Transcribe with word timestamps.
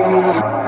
Oh, 0.00 0.67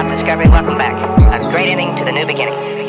Stopped, 0.00 0.16
Discovery. 0.16 0.48
Welcome 0.48 0.78
back. 0.78 0.96
A 1.44 1.50
great 1.50 1.68
ending 1.68 1.94
to 1.96 2.04
the 2.06 2.12
new 2.12 2.24
beginning. 2.24 2.79